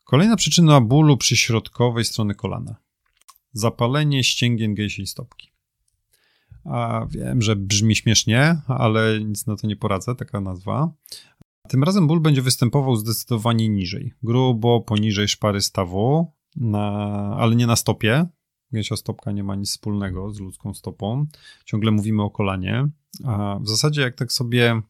Kolejna 0.04 0.36
przyczyna 0.36 0.80
bólu 0.80 1.16
przy 1.16 1.36
środkowej 1.36 2.04
strony 2.04 2.34
kolana 2.34 2.76
zapalenie 3.54 4.24
ścięgien 4.24 4.74
gęsiej 4.74 5.06
stopki. 5.06 5.50
A 6.64 7.06
wiem, 7.10 7.42
że 7.42 7.56
brzmi 7.56 7.96
śmiesznie, 7.96 8.60
ale 8.66 9.20
nic 9.20 9.46
na 9.46 9.56
to 9.56 9.66
nie 9.66 9.76
poradzę, 9.76 10.14
taka 10.14 10.40
nazwa. 10.40 10.92
Tym 11.68 11.84
razem 11.84 12.06
ból 12.06 12.20
będzie 12.20 12.42
występował 12.42 12.96
zdecydowanie 12.96 13.68
niżej, 13.68 14.12
grubo 14.22 14.80
poniżej 14.80 15.28
szpary 15.28 15.60
stawu, 15.62 16.32
na, 16.56 16.86
ale 17.38 17.56
nie 17.56 17.66
na 17.66 17.76
stopie. 17.76 18.26
Gęsia 18.72 18.96
stopka 18.96 19.32
nie 19.32 19.44
ma 19.44 19.54
nic 19.54 19.70
wspólnego 19.70 20.30
z 20.30 20.40
ludzką 20.40 20.74
stopą. 20.74 21.26
Ciągle 21.64 21.90
mówimy 21.90 22.22
o 22.22 22.30
kolanie. 22.30 22.88
A 23.24 23.58
w 23.60 23.68
zasadzie, 23.68 24.00
jak 24.00 24.14
tak 24.14 24.32
sobie 24.32 24.82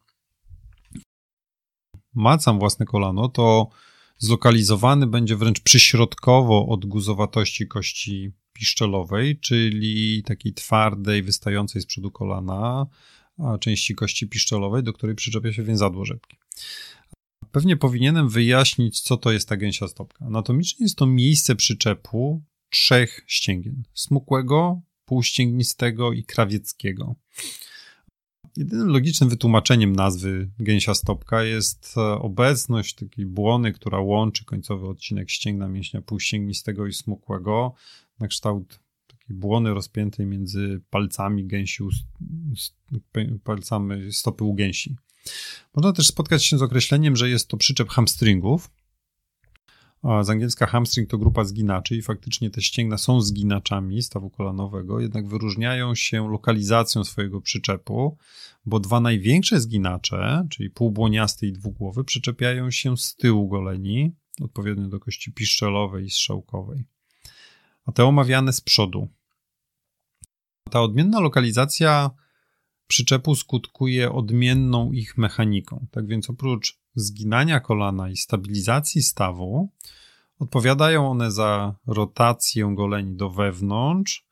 macam 2.15 2.59
własne 2.59 2.87
kolano, 2.87 3.29
to 3.29 3.69
zlokalizowany 4.19 5.07
będzie 5.07 5.37
wręcz 5.37 5.61
przyśrodkowo 5.61 6.67
od 6.67 6.87
guzowatości 6.87 7.69
kości 7.69 8.33
piszczelowej, 8.55 9.39
czyli 9.39 10.23
takiej 10.23 10.55
twardej, 10.55 11.23
wystającej 11.23 11.83
z 11.83 11.87
przodu 11.87 12.11
kolana, 12.11 12.87
części 13.61 13.95
kości 13.95 14.29
piszczelowej, 14.29 14.83
do 14.83 14.93
której 14.93 15.17
przyczepia 15.17 15.53
się 15.53 15.63
więzadło 15.63 16.05
rzepki. 16.05 16.37
Pewnie 17.53 17.77
powinienem 17.77 18.29
wyjaśnić, 18.29 19.01
co 19.01 19.17
to 19.17 19.33
jest 19.33 19.49
ta 19.49 19.57
gęsia 19.57 19.89
stopka. 19.89 20.27
Anatomicznie 20.27 20.85
jest 20.85 20.97
to 20.97 21.07
miejsce 21.07 21.57
przyczepu 21.57 22.43
trzech 22.71 23.25
ścięgien: 23.27 23.83
smukłego, 23.95 24.81
półścięgnistego 25.05 26.13
i 26.13 26.25
krawieckiego. 26.25 27.15
Jedynym 28.57 28.89
logicznym 28.89 29.31
wytłumaczeniem 29.31 29.97
nazwy 29.97 30.51
gęsia 30.59 30.95
stopka 30.95 31.43
jest 31.43 31.95
e, 31.97 32.01
obecność 32.01 32.95
takiej 32.95 33.27
błony, 33.27 33.73
która 33.73 33.99
łączy 33.99 34.45
końcowy 34.45 34.87
odcinek 34.87 35.31
ścięgna 35.31 35.69
mięśnia 35.69 36.03
półścięgnistego 36.03 36.87
i 36.87 36.93
smukłego 36.93 37.75
na 38.21 38.29
kształt 38.29 38.81
takiej 39.07 39.37
błony 39.37 39.75
rozpiętej 39.75 40.27
między 40.27 40.83
palcami 40.91 41.47
gęsi, 41.47 41.85
palcami 43.45 44.13
stopy 44.13 44.45
u 44.45 44.55
gęsi. 44.55 44.97
Można 45.75 45.93
też 45.93 46.07
spotkać 46.07 46.45
się 46.45 46.59
z 46.59 46.63
określeniem, 46.63 47.17
że 47.17 47.29
jest 47.29 47.49
to 47.49 47.57
przyczep 47.57 47.89
hamstringów. 47.89 48.71
Z 50.23 50.31
angielska 50.31 50.67
hamstring 50.67 51.11
to 51.11 51.19
grupa 51.19 51.45
zginaczy 51.45 51.97
i 51.97 52.03
faktycznie 52.03 52.51
te 52.51 52.63
ścięgna 52.63 52.99
są 52.99 53.21
zginaczami 53.21 54.03
stawu 54.03 54.31
kolanowego, 54.31 55.01
jednak 55.01 55.29
wyróżniają 55.29 55.95
się 55.95 56.31
lokalizacją 56.31 57.05
swojego 57.05 57.41
przyczepu, 57.41 58.17
bo 58.67 58.81
dwa 58.81 59.01
największe 59.01 59.61
zginacze, 59.61 60.47
czyli 60.51 60.71
półbłoniasty 60.71 61.47
i 61.47 61.53
dwugłowy, 61.53 62.05
przyczepiają 62.05 62.71
się 62.71 62.97
z 62.97 63.17
tyłu 63.17 63.49
goleni, 63.49 64.13
odpowiednio 64.41 64.89
do 64.89 65.01
kości 65.01 65.33
piszczelowej 65.33 66.05
i 66.05 66.11
strzałkowej 66.11 66.85
a 67.87 67.93
te 67.93 68.05
omawiane 68.05 68.53
z 68.53 68.61
przodu. 68.61 69.09
Ta 70.71 70.81
odmienna 70.81 71.21
lokalizacja 71.21 72.11
przyczepu 72.87 73.35
skutkuje 73.35 74.13
odmienną 74.13 74.93
ich 74.93 75.19
mechaniką. 75.19 75.87
Tak 75.91 76.07
więc 76.07 76.31
oprócz 76.31 76.79
zginania 76.95 77.61
kolana 77.61 78.11
i 78.11 78.17
stabilizacji 78.17 79.03
stawu, 79.03 79.73
odpowiadają 80.39 81.11
one 81.11 81.31
za 81.31 81.75
rotację 81.87 82.73
goleni 82.75 83.17
do 83.17 83.31
wewnątrz, 83.31 84.27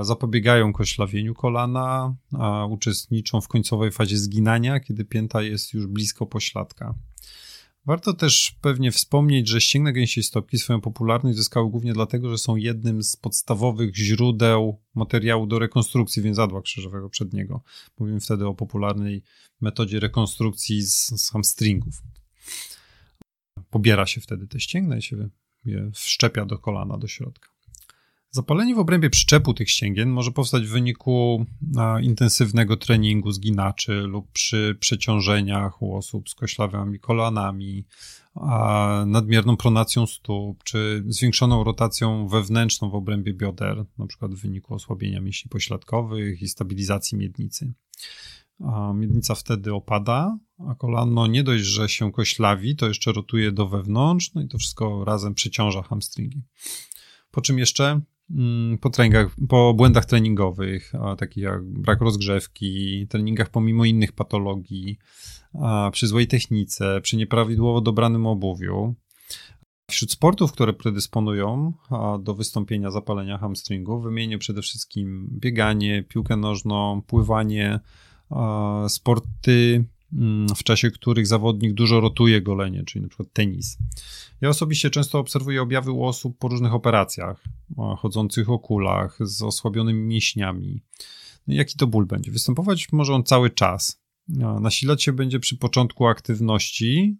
zapobiegają 0.00 0.72
koślawieniu 0.72 1.34
kolana, 1.34 2.14
a 2.38 2.66
uczestniczą 2.66 3.40
w 3.40 3.48
końcowej 3.48 3.90
fazie 3.90 4.18
zginania, 4.18 4.80
kiedy 4.80 5.04
pięta 5.04 5.42
jest 5.42 5.74
już 5.74 5.86
blisko 5.86 6.26
pośladka. 6.26 6.94
Warto 7.86 8.14
też 8.14 8.56
pewnie 8.60 8.92
wspomnieć, 8.92 9.48
że 9.48 9.60
ścięgna 9.60 9.92
gęsiej 9.92 10.24
stopki 10.24 10.58
swoją 10.58 10.80
popularność 10.80 11.36
zyskały 11.36 11.70
głównie 11.70 11.92
dlatego, 11.92 12.30
że 12.30 12.38
są 12.38 12.56
jednym 12.56 13.02
z 13.02 13.16
podstawowych 13.16 13.96
źródeł 13.96 14.80
materiału 14.94 15.46
do 15.46 15.58
rekonstrukcji 15.58 16.22
więzadła 16.22 16.62
krzyżowego 16.62 17.10
przedniego. 17.10 17.62
Mówimy 17.98 18.20
wtedy 18.20 18.46
o 18.46 18.54
popularnej 18.54 19.22
metodzie 19.60 20.00
rekonstrukcji 20.00 20.82
z, 20.82 21.06
z 21.06 21.30
hamstringów. 21.30 22.02
Pobiera 23.70 24.06
się 24.06 24.20
wtedy 24.20 24.46
te 24.46 24.60
ścięgna 24.60 24.96
i 24.96 25.02
się 25.02 25.28
je 25.64 25.90
wszczepia 25.94 26.46
do 26.46 26.58
kolana, 26.58 26.98
do 26.98 27.08
środka. 27.08 27.48
Zapalenie 28.34 28.74
w 28.74 28.78
obrębie 28.78 29.10
przyczepu 29.10 29.54
tych 29.54 29.70
ścięgien 29.70 30.10
może 30.10 30.30
powstać 30.30 30.62
w 30.62 30.70
wyniku 30.70 31.46
intensywnego 32.02 32.76
treningu 32.76 33.32
zginaczy 33.32 33.92
lub 33.92 34.32
przy 34.32 34.76
przeciążeniach 34.80 35.82
u 35.82 35.96
osób 35.96 36.30
z 36.30 36.34
koślawymi 36.34 36.98
kolanami, 36.98 37.84
nadmierną 39.06 39.56
pronacją 39.56 40.06
stóp, 40.06 40.64
czy 40.64 41.04
zwiększoną 41.06 41.64
rotacją 41.64 42.28
wewnętrzną 42.28 42.90
w 42.90 42.94
obrębie 42.94 43.34
bioder, 43.34 43.84
przykład 44.08 44.34
w 44.34 44.42
wyniku 44.42 44.74
osłabienia 44.74 45.20
mięśni 45.20 45.48
pośladkowych 45.48 46.42
i 46.42 46.48
stabilizacji 46.48 47.18
miednicy. 47.18 47.72
Miednica 48.94 49.34
wtedy 49.34 49.74
opada, 49.74 50.38
a 50.68 50.74
kolano 50.74 51.26
nie 51.26 51.42
dość, 51.42 51.64
że 51.64 51.88
się 51.88 52.12
koślawi, 52.12 52.76
to 52.76 52.88
jeszcze 52.88 53.12
rotuje 53.12 53.52
do 53.52 53.68
wewnątrz, 53.68 54.34
no 54.34 54.42
i 54.42 54.48
to 54.48 54.58
wszystko 54.58 55.04
razem 55.04 55.34
przeciąża 55.34 55.82
hamstringi. 55.82 56.42
Po 57.30 57.40
czym 57.40 57.58
jeszcze 57.58 58.00
po 58.80 58.90
treningach, 58.90 59.36
po 59.48 59.74
błędach 59.74 60.04
treningowych, 60.04 60.92
takich 61.18 61.44
jak 61.44 61.64
brak 61.64 62.00
rozgrzewki, 62.00 63.06
treningach 63.08 63.50
pomimo 63.50 63.84
innych 63.84 64.12
patologii, 64.12 64.98
przy 65.92 66.06
złej 66.06 66.26
technice, 66.26 67.00
przy 67.00 67.16
nieprawidłowo 67.16 67.80
dobranym 67.80 68.26
obuwiu. 68.26 68.94
Wśród 69.90 70.12
sportów, 70.12 70.52
które 70.52 70.72
predysponują 70.72 71.72
do 72.20 72.34
wystąpienia 72.34 72.90
zapalenia 72.90 73.38
hamstringu, 73.38 74.00
wymienię 74.00 74.38
przede 74.38 74.62
wszystkim 74.62 75.28
bieganie, 75.32 76.02
piłkę 76.02 76.36
nożną, 76.36 77.02
pływanie, 77.02 77.80
sporty 78.88 79.84
Mm, 79.84 80.01
w 80.56 80.62
czasie 80.64 80.90
których 80.90 81.26
zawodnik 81.26 81.72
dużo 81.72 82.00
rotuje 82.00 82.42
golenie, 82.42 82.84
czyli 82.84 83.02
na 83.02 83.08
przykład 83.08 83.32
tenis. 83.32 83.78
Ja 84.40 84.48
osobiście 84.48 84.90
często 84.90 85.18
obserwuję 85.18 85.62
objawy 85.62 85.90
u 85.90 86.04
osób 86.04 86.38
po 86.38 86.48
różnych 86.48 86.74
operacjach, 86.74 87.44
chodzących 87.98 88.50
o 88.50 88.58
kulach, 88.58 89.18
z 89.20 89.42
osłabionymi 89.42 90.02
mięśniami. 90.02 90.82
No 91.46 91.54
jaki 91.54 91.76
to 91.76 91.86
ból 91.86 92.06
będzie? 92.06 92.32
Występować 92.32 92.92
może 92.92 93.14
on 93.14 93.24
cały 93.24 93.50
czas. 93.50 94.02
Nasilać 94.60 95.02
się 95.02 95.12
będzie 95.12 95.40
przy 95.40 95.56
początku 95.56 96.06
aktywności, 96.06 97.16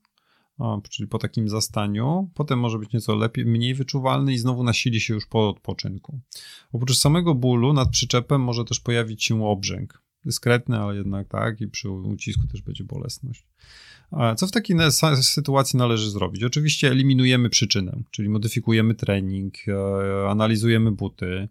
czyli 0.91 1.09
po 1.09 1.19
takim 1.19 1.49
zastaniu, 1.49 2.31
potem 2.35 2.59
może 2.59 2.79
być 2.79 2.93
nieco 2.93 3.15
lepiej, 3.15 3.47
mniej 3.47 3.75
wyczuwalny 3.75 4.33
i 4.33 4.39
znowu 4.39 4.65
nasili 4.65 5.01
się 5.01 5.15
już 5.15 5.27
po 5.27 5.49
odpoczynku. 5.49 6.21
Oprócz 6.73 6.99
samego 6.99 7.35
bólu 7.35 7.73
nad 7.73 7.89
przyczepem 7.89 8.41
może 8.41 8.65
też 8.65 8.81
pojawić 8.81 9.25
się 9.25 9.47
obrzęk 9.47 10.02
dyskretny, 10.25 10.79
ale 10.79 10.97
jednak 10.97 11.29
tak, 11.29 11.61
i 11.61 11.69
przy 11.69 11.91
ucisku 11.91 12.47
też 12.47 12.63
będzie 12.63 12.85
bolesność. 12.85 13.47
Co 14.37 14.47
w 14.47 14.51
takiej 14.51 14.77
sytuacji 15.23 15.79
należy 15.79 16.11
zrobić? 16.11 16.45
Oczywiście 16.45 16.91
eliminujemy 16.91 17.51
przyczynę, 17.51 18.03
czyli 18.11 18.29
modyfikujemy 18.29 18.95
trening, 18.95 19.55
e, 19.69 20.31
analizujemy 20.31 20.93
buty. 20.93 21.49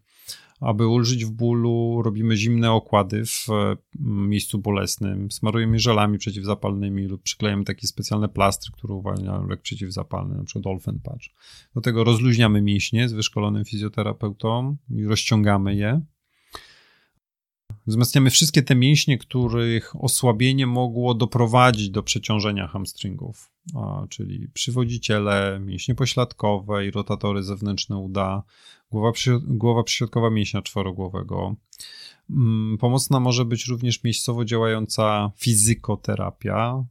Aby 0.60 0.88
ulżyć 0.88 1.26
w 1.26 1.32
bólu, 1.32 2.02
robimy 2.06 2.38
zimne 2.38 2.72
okłady 2.72 3.26
w 3.26 3.50
e, 3.50 3.78
miejscu 4.00 4.60
bolesnym, 4.60 5.32
smarujemy 5.32 5.80
żelami 5.80 6.18
przeciwzapalnymi 6.18 7.08
lub 7.08 7.22
przyklejamy 7.24 7.64
takie 7.64 7.88
specjalne 7.88 8.30
plastry, 8.30 8.72
które 8.74 8.94
uwalniają 8.94 9.48
lek 9.48 9.62
przeciwzapalny, 9.62 10.46
przykład 10.46 10.64
Dolphin 10.64 11.00
Patch. 11.00 11.26
Do 11.76 11.82
tego 11.82 12.04
rozluźniamy 12.04 12.62
mięśnie 12.62 13.10
z 13.10 13.14
wyszkolonym 13.14 13.66
fizjoterapeutą 13.66 14.78
i 14.90 15.06
rozciągamy 15.06 15.76
je. 15.76 16.02
Wzmacniamy 17.88 18.30
wszystkie 18.30 18.64
te 18.64 18.76
mięśnie, 18.76 19.18
których 19.18 20.04
osłabienie 20.04 20.68
mogło 20.68 21.14
doprowadzić 21.14 21.90
do 21.90 22.04
przeciążenia 22.04 22.68
hamstringów, 22.68 23.52
a, 23.76 24.06
czyli 24.10 24.48
przywodziciele, 24.54 25.60
mięśnie 25.66 25.96
pośladkowe 25.96 26.88
i 26.88 26.92
rotatory 26.92 27.44
zewnętrzne 27.44 27.98
uda, 27.98 28.44
głowa, 28.92 29.12
głowa 29.48 29.84
przyśrodkowa 29.84 30.30
mięśnia 30.30 30.62
czworogłowego. 30.62 31.56
Mm, 32.30 32.78
pomocna 32.78 33.20
może 33.20 33.46
być 33.46 33.68
również 33.68 34.04
miejscowo 34.04 34.46
działająca 34.46 35.32
fizykoterapia. 35.36 36.86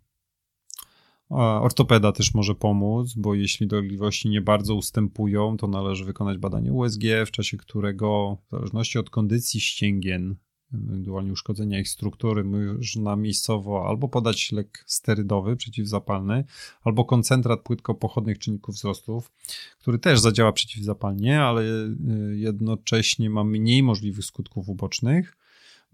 Ortopeda 1.61 2.13
też 2.13 2.35
może 2.35 2.55
pomóc, 2.55 3.15
bo 3.17 3.35
jeśli 3.35 3.67
dolegliwości 3.67 4.29
nie 4.29 4.41
bardzo 4.41 4.75
ustępują, 4.75 5.57
to 5.57 5.67
należy 5.67 6.05
wykonać 6.05 6.39
badanie 6.39 6.73
USG, 6.73 7.03
w 7.27 7.31
czasie 7.31 7.57
którego, 7.57 8.39
w 8.47 8.51
zależności 8.51 8.99
od 8.99 9.11
kondycji 9.11 9.61
ścięgien, 9.61 10.37
ewentualnie 10.75 11.33
uszkodzenia 11.33 11.81
ich 11.81 11.89
struktury, 11.89 12.45
można 12.45 13.17
miejscowo 13.17 13.89
albo 13.89 14.09
podać 14.09 14.53
lek 14.53 14.85
sterydowy 14.87 15.57
przeciwzapalny, 15.57 16.45
albo 16.83 17.05
koncentrat 17.05 17.61
płytkopochodnych 17.61 18.39
czynników 18.39 18.75
wzrostów, 18.75 19.33
który 19.79 19.99
też 19.99 20.21
zadziała 20.21 20.53
przeciwzapalnie, 20.53 21.41
ale 21.41 21.63
y, 21.63 22.37
jednocześnie 22.37 23.31
ma 23.31 23.45
mniej 23.45 23.83
możliwych 23.83 24.25
skutków 24.25 24.69
ubocznych, 24.69 25.37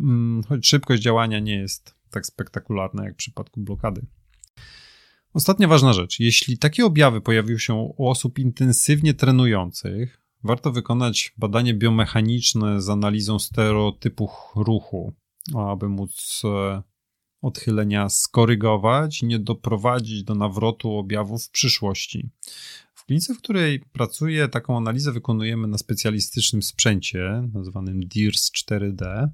mm, 0.00 0.42
choć 0.42 0.66
szybkość 0.66 1.02
działania 1.02 1.38
nie 1.38 1.56
jest 1.56 1.94
tak 2.10 2.26
spektakularna 2.26 3.04
jak 3.04 3.14
w 3.14 3.16
przypadku 3.16 3.60
blokady. 3.60 4.06
Ostatnia 5.32 5.68
ważna 5.68 5.92
rzecz. 5.92 6.20
Jeśli 6.20 6.58
takie 6.58 6.84
objawy 6.84 7.20
pojawiły 7.20 7.60
się 7.60 7.74
u 7.74 8.08
osób 8.08 8.38
intensywnie 8.38 9.14
trenujących, 9.14 10.25
warto 10.44 10.72
wykonać 10.72 11.34
badanie 11.38 11.74
biomechaniczne 11.74 12.82
z 12.82 12.88
analizą 12.90 13.38
stereotypu 13.38 14.30
ruchu, 14.56 15.12
aby 15.54 15.88
móc 15.88 16.42
e, 16.44 16.82
odchylenia 17.42 18.08
skorygować 18.08 19.22
i 19.22 19.26
nie 19.26 19.38
doprowadzić 19.38 20.24
do 20.24 20.34
nawrotu 20.34 20.92
objawów 20.92 21.44
w 21.44 21.50
przyszłości. 21.50 22.30
W 22.94 23.04
klinice, 23.04 23.34
w 23.34 23.38
której 23.38 23.80
pracuję, 23.80 24.48
taką 24.48 24.76
analizę 24.76 25.12
wykonujemy 25.12 25.68
na 25.68 25.78
specjalistycznym 25.78 26.62
sprzęcie 26.62 27.48
nazwanym 27.54 28.00
DIRS 28.00 28.52
4D, 28.52 29.28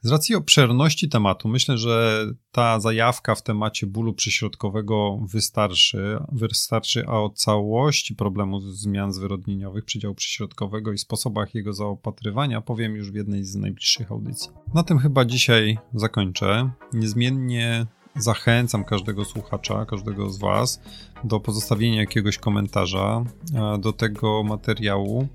Z 0.00 0.10
racji 0.10 0.34
obszerności 0.34 1.08
tematu, 1.08 1.48
myślę, 1.48 1.78
że 1.78 2.26
ta 2.52 2.80
zajawka 2.80 3.34
w 3.34 3.42
temacie 3.42 3.86
bólu 3.86 4.14
przyśrodkowego 4.14 5.18
wystarczy, 5.28 6.18
wystarczy 6.32 7.06
a 7.06 7.12
o 7.12 7.30
całości 7.30 8.14
problemu 8.14 8.60
zmian 8.60 9.12
zwyrodnieniowych 9.12 9.84
przydziału 9.84 10.14
przyśrodkowego 10.14 10.92
i 10.92 10.98
sposobach 10.98 11.54
jego 11.54 11.72
zaopatrywania 11.72 12.60
powiem 12.60 12.96
już 12.96 13.10
w 13.10 13.14
jednej 13.14 13.44
z 13.44 13.54
najbliższych 13.56 14.12
audycji. 14.12 14.50
Na 14.74 14.82
tym 14.82 14.98
chyba 14.98 15.24
dzisiaj 15.24 15.78
zakończę. 15.94 16.70
Niezmiennie 16.92 17.86
zachęcam 18.16 18.84
każdego 18.84 19.24
słuchacza, 19.24 19.84
każdego 19.84 20.30
z 20.30 20.38
Was 20.38 20.80
do 21.24 21.40
pozostawienia 21.40 22.00
jakiegoś 22.00 22.38
komentarza 22.38 23.24
e, 23.54 23.78
do 23.78 23.92
tego 23.92 24.42
materiału 24.42 25.28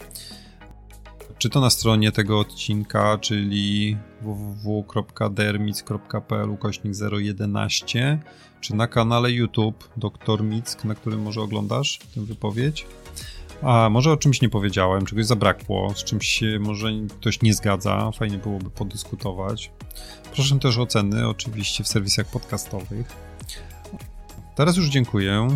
czy 1.37 1.49
to 1.49 1.61
na 1.61 1.69
stronie 1.69 2.11
tego 2.11 2.39
odcinka, 2.39 3.17
czyli 3.17 3.97
www.dermic.pl 4.21 6.49
ukośnik 6.49 6.93
011, 7.17 8.19
czy 8.61 8.75
na 8.75 8.87
kanale 8.87 9.31
YouTube 9.31 9.89
Dr 9.97 10.43
Mick, 10.43 10.83
na 10.83 10.95
którym 10.95 11.21
może 11.21 11.41
oglądasz 11.41 11.99
tę 12.15 12.21
wypowiedź. 12.21 12.85
A 13.61 13.89
może 13.89 14.11
o 14.11 14.17
czymś 14.17 14.41
nie 14.41 14.49
powiedziałem, 14.49 15.05
czegoś 15.05 15.25
zabrakło, 15.25 15.93
z 15.95 16.03
czymś 16.03 16.27
się 16.27 16.59
może 16.59 16.91
ktoś 17.09 17.41
nie 17.41 17.53
zgadza, 17.53 18.11
fajnie 18.11 18.37
byłoby 18.37 18.69
podyskutować. 18.69 19.71
Proszę 20.33 20.59
też 20.59 20.77
o 20.77 20.81
oceny, 20.81 21.27
oczywiście 21.27 21.83
w 21.83 21.87
serwisach 21.87 22.31
podcastowych. 22.31 23.07
Teraz 24.55 24.77
już 24.77 24.89
dziękuję. 24.89 25.47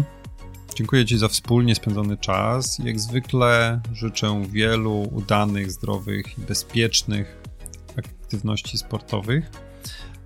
Dziękuję 0.76 1.06
Ci 1.06 1.18
za 1.18 1.28
wspólnie 1.28 1.76
spędzony 1.76 2.18
czas. 2.18 2.80
Jak 2.80 3.00
zwykle 3.00 3.82
życzę 3.94 4.44
wielu 4.50 5.10
udanych, 5.12 5.72
zdrowych 5.72 6.38
i 6.38 6.42
bezpiecznych 6.42 7.42
aktywności 7.98 8.78
sportowych. 8.78 9.52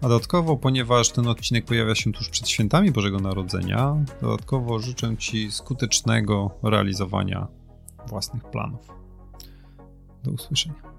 A 0.02 0.08
dodatkowo, 0.08 0.58
ponieważ 0.58 1.10
ten 1.10 1.28
odcinek 1.28 1.66
pojawia 1.66 1.96
się 1.96 2.12
tuż 2.12 2.30
przed 2.30 2.50
świętami 2.50 2.92
Bożego 2.92 3.20
Narodzenia, 3.20 3.96
dodatkowo 4.22 4.80
życzę 4.80 5.18
Ci 5.18 5.52
skutecznego 5.52 6.52
realizowania 6.64 7.48
własnych 8.08 8.44
planów. 8.44 8.92
Do 10.24 10.32
usłyszenia. 10.32 10.93